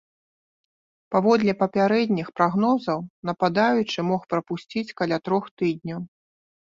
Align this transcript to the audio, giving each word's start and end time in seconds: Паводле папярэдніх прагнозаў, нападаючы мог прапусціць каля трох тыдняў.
Паводле 1.15 1.53
папярэдніх 1.61 2.27
прагнозаў, 2.39 2.99
нападаючы 3.31 3.99
мог 4.09 4.21
прапусціць 4.31 4.95
каля 5.03 5.17
трох 5.29 5.45
тыдняў. 5.63 6.01